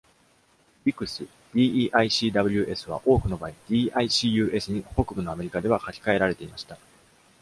[0.83, 6.79] 「ディクス」Deicws は多くの場合 Dicus に北部のアメリカでは書き換えられていました。